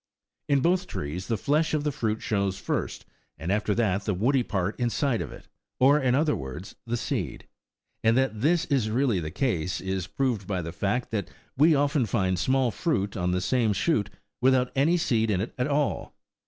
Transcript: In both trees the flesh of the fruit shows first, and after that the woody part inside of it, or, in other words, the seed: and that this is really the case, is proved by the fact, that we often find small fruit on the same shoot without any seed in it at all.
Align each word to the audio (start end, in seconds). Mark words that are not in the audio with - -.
In 0.49 0.61
both 0.61 0.87
trees 0.87 1.27
the 1.27 1.37
flesh 1.37 1.75
of 1.75 1.83
the 1.83 1.91
fruit 1.91 2.23
shows 2.23 2.57
first, 2.57 3.05
and 3.37 3.51
after 3.51 3.75
that 3.75 4.05
the 4.05 4.15
woody 4.15 4.41
part 4.41 4.79
inside 4.79 5.21
of 5.21 5.31
it, 5.31 5.47
or, 5.79 5.99
in 5.99 6.15
other 6.15 6.35
words, 6.35 6.73
the 6.87 6.97
seed: 6.97 7.47
and 8.03 8.17
that 8.17 8.41
this 8.41 8.65
is 8.65 8.89
really 8.89 9.19
the 9.19 9.29
case, 9.29 9.79
is 9.79 10.07
proved 10.07 10.47
by 10.47 10.63
the 10.63 10.73
fact, 10.73 11.11
that 11.11 11.29
we 11.55 11.75
often 11.75 12.07
find 12.07 12.39
small 12.39 12.71
fruit 12.71 13.15
on 13.15 13.29
the 13.29 13.41
same 13.41 13.73
shoot 13.73 14.09
without 14.41 14.71
any 14.75 14.97
seed 14.97 15.29
in 15.29 15.39
it 15.39 15.53
at 15.55 15.67
all. 15.67 16.15